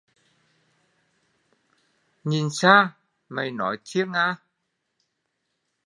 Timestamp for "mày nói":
3.29-3.77